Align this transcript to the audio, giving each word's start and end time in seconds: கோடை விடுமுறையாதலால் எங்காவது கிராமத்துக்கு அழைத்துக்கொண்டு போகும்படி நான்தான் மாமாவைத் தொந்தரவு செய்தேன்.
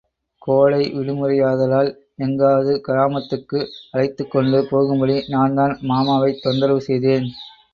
கோடை 0.41 0.79
விடுமுறையாதலால் 0.93 1.89
எங்காவது 2.17 2.81
கிராமத்துக்கு 2.81 3.59
அழைத்துக்கொண்டு 3.91 4.61
போகும்படி 4.71 5.17
நான்தான் 5.27 5.75
மாமாவைத் 5.83 6.41
தொந்தரவு 6.41 6.81
செய்தேன். 6.81 7.29